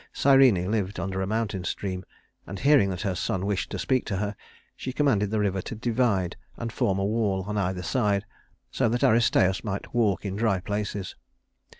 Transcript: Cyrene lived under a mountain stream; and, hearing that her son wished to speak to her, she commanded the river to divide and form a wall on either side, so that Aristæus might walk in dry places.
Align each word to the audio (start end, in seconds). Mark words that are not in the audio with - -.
Cyrene 0.13 0.71
lived 0.71 0.99
under 0.99 1.21
a 1.21 1.27
mountain 1.27 1.63
stream; 1.63 2.03
and, 2.47 2.57
hearing 2.57 2.89
that 2.89 3.01
her 3.01 3.13
son 3.13 3.45
wished 3.45 3.69
to 3.69 3.77
speak 3.77 4.03
to 4.07 4.15
her, 4.17 4.35
she 4.75 4.91
commanded 4.91 5.29
the 5.29 5.37
river 5.37 5.61
to 5.61 5.75
divide 5.75 6.37
and 6.57 6.73
form 6.73 6.97
a 6.97 7.05
wall 7.05 7.43
on 7.43 7.55
either 7.59 7.83
side, 7.83 8.25
so 8.71 8.89
that 8.89 9.01
Aristæus 9.01 9.63
might 9.63 9.93
walk 9.93 10.25
in 10.25 10.35
dry 10.35 10.59
places. 10.59 11.15